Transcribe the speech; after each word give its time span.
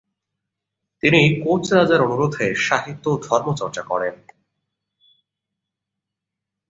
তিনি 1.03 1.21
কোচ 1.43 1.63
রাজার 1.73 2.01
অনুরোধে 2.01 2.47
সাহিত্য 2.67 3.05
ও 3.09 3.21
ধর্ম 3.27 3.47
চর্চা 3.55 3.83
করেন। 3.83 4.15